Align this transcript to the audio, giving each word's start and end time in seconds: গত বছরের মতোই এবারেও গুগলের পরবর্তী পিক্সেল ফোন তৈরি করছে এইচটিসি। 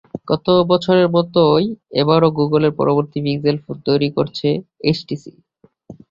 গত 0.27 0.47
বছরের 0.71 1.07
মতোই 1.15 1.65
এবারেও 2.01 2.35
গুগলের 2.39 2.73
পরবর্তী 2.79 3.19
পিক্সেল 3.25 3.57
ফোন 3.63 3.77
তৈরি 3.87 4.09
করছে 4.17 4.47
এইচটিসি। 4.87 5.31